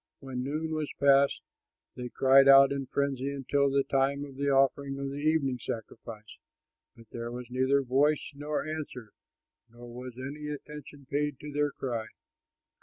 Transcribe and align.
When 0.19 0.41
noon 0.43 0.73
was 0.73 0.91
past, 0.99 1.43
they 1.93 2.09
cried 2.09 2.47
out 2.47 2.71
in 2.71 2.87
frenzy 2.87 3.31
until 3.31 3.69
the 3.69 3.83
time 3.83 4.25
of 4.25 4.35
the 4.35 4.49
offering 4.49 4.97
of 4.97 5.09
the 5.11 5.17
evening 5.19 5.59
sacrifice; 5.59 6.39
but 6.95 7.11
there 7.11 7.31
was 7.31 7.51
neither 7.51 7.83
voice 7.83 8.31
nor 8.33 8.65
answer 8.67 9.11
nor 9.69 9.93
was 9.93 10.17
any 10.17 10.47
attention 10.47 11.05
paid 11.05 11.39
to 11.41 11.51
their 11.51 11.69
cry. 11.69 12.07